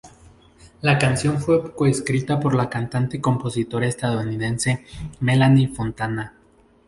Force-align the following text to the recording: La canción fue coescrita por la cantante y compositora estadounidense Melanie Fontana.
La 0.81 0.97
canción 0.97 1.39
fue 1.39 1.75
coescrita 1.75 2.39
por 2.39 2.55
la 2.55 2.71
cantante 2.71 3.17
y 3.17 3.21
compositora 3.21 3.85
estadounidense 3.85 4.83
Melanie 5.19 5.67
Fontana. 5.67 6.33